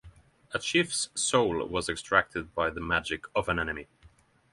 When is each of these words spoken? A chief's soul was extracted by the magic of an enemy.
A 0.51 0.57
chief's 0.57 1.09
soul 1.13 1.63
was 1.67 1.87
extracted 1.87 2.55
by 2.55 2.71
the 2.71 2.81
magic 2.81 3.25
of 3.35 3.47
an 3.47 3.59
enemy. 3.59 3.85